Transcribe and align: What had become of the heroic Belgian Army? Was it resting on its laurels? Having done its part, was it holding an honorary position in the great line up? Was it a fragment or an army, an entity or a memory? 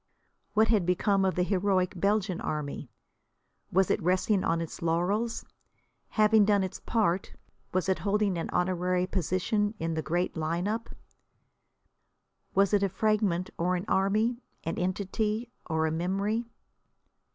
What 0.55 0.69
had 0.69 0.83
become 0.83 1.23
of 1.23 1.35
the 1.35 1.43
heroic 1.43 1.93
Belgian 1.95 2.41
Army? 2.41 2.89
Was 3.71 3.91
it 3.91 4.01
resting 4.01 4.43
on 4.43 4.59
its 4.59 4.81
laurels? 4.81 5.45
Having 6.17 6.45
done 6.45 6.63
its 6.63 6.79
part, 6.79 7.33
was 7.71 7.87
it 7.87 7.99
holding 7.99 8.35
an 8.35 8.49
honorary 8.49 9.05
position 9.05 9.75
in 9.77 9.93
the 9.93 10.01
great 10.01 10.35
line 10.35 10.67
up? 10.67 10.89
Was 12.55 12.73
it 12.73 12.81
a 12.81 12.89
fragment 12.89 13.51
or 13.59 13.75
an 13.75 13.85
army, 13.87 14.41
an 14.63 14.79
entity 14.79 15.51
or 15.67 15.85
a 15.85 15.91
memory? 15.91 16.49